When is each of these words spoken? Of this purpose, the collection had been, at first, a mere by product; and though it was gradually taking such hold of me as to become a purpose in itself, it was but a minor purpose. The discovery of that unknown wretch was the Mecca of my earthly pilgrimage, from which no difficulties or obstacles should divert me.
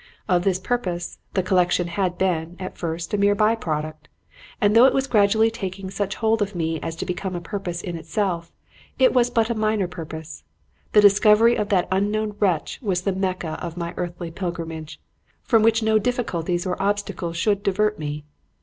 Of 0.27 0.41
this 0.43 0.57
purpose, 0.57 1.19
the 1.35 1.43
collection 1.43 1.85
had 1.89 2.17
been, 2.17 2.55
at 2.59 2.75
first, 2.75 3.13
a 3.13 3.19
mere 3.19 3.35
by 3.35 3.53
product; 3.53 4.07
and 4.59 4.75
though 4.75 4.85
it 4.85 4.95
was 4.95 5.05
gradually 5.05 5.51
taking 5.51 5.91
such 5.91 6.15
hold 6.15 6.41
of 6.41 6.55
me 6.55 6.79
as 6.81 6.95
to 6.95 7.05
become 7.05 7.35
a 7.35 7.39
purpose 7.39 7.83
in 7.83 7.95
itself, 7.95 8.51
it 8.97 9.13
was 9.13 9.29
but 9.29 9.51
a 9.51 9.53
minor 9.53 9.87
purpose. 9.87 10.43
The 10.93 11.01
discovery 11.01 11.55
of 11.55 11.69
that 11.69 11.87
unknown 11.91 12.35
wretch 12.39 12.79
was 12.81 13.03
the 13.03 13.13
Mecca 13.13 13.59
of 13.63 13.77
my 13.77 13.93
earthly 13.95 14.31
pilgrimage, 14.31 14.99
from 15.43 15.61
which 15.61 15.83
no 15.83 15.99
difficulties 15.99 16.65
or 16.65 16.81
obstacles 16.81 17.37
should 17.37 17.61
divert 17.61 17.99
me. 17.99 18.23